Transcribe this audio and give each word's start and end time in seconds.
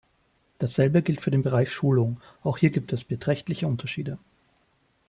Dasselbe 0.57 1.03
gilt 1.03 1.21
für 1.21 1.29
den 1.29 1.43
Bereich 1.43 1.71
Schulung, 1.71 2.19
auch 2.41 2.57
hier 2.57 2.71
gibt 2.71 2.91
es 2.91 3.03
beträchtliche 3.03 3.67
Unterschiede. 3.67 4.17